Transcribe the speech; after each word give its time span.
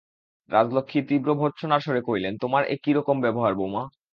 রাজলক্ষ্মী 0.49 0.99
তীব্র 1.09 1.29
ভর্ৎসনার 1.35 1.83
স্বরে 1.85 2.01
কহিলেন, 2.01 2.33
তোমার 2.37 2.63
এ 2.65 2.75
কী 2.83 2.91
রকম 2.93 3.15
ব্যবহার, 3.21 3.53
বউমা। 3.55 3.83